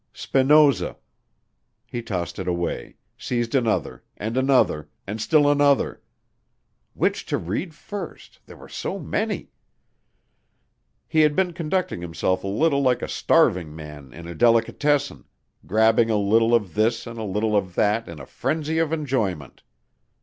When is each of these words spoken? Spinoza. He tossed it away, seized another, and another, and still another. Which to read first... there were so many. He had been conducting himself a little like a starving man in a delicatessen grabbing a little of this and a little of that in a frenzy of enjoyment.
Spinoza. 0.13 0.97
He 1.85 2.01
tossed 2.01 2.39
it 2.39 2.47
away, 2.47 2.95
seized 3.19 3.53
another, 3.53 4.03
and 4.17 4.35
another, 4.35 4.89
and 5.05 5.21
still 5.21 5.47
another. 5.47 6.01
Which 6.95 7.23
to 7.27 7.37
read 7.37 7.75
first... 7.75 8.39
there 8.47 8.57
were 8.57 8.67
so 8.67 8.97
many. 8.97 9.51
He 11.07 11.21
had 11.21 11.35
been 11.35 11.53
conducting 11.53 12.01
himself 12.01 12.43
a 12.43 12.47
little 12.47 12.81
like 12.81 13.03
a 13.03 13.07
starving 13.07 13.75
man 13.75 14.11
in 14.11 14.25
a 14.27 14.33
delicatessen 14.33 15.25
grabbing 15.67 16.09
a 16.09 16.17
little 16.17 16.55
of 16.55 16.73
this 16.73 17.05
and 17.05 17.19
a 17.19 17.23
little 17.23 17.55
of 17.55 17.75
that 17.75 18.07
in 18.07 18.19
a 18.19 18.25
frenzy 18.25 18.79
of 18.79 18.91
enjoyment. 18.91 19.61